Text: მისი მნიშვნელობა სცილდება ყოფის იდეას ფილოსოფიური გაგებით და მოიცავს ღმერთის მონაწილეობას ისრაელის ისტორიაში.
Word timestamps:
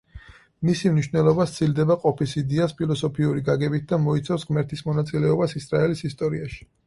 მისი 0.67 0.91
მნიშვნელობა 0.93 1.45
სცილდება 1.49 1.97
ყოფის 2.05 2.33
იდეას 2.41 2.73
ფილოსოფიური 2.79 3.45
გაგებით 3.49 3.85
და 3.91 4.01
მოიცავს 4.07 4.45
ღმერთის 4.49 4.83
მონაწილეობას 4.91 5.57
ისრაელის 5.61 6.05
ისტორიაში. 6.13 6.67